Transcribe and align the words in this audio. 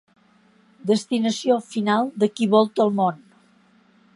Destinació 0.91 1.57
final 1.73 2.09
de 2.25 2.31
qui 2.39 2.51
volta 2.55 2.87
el 2.89 2.95
món. 3.03 3.21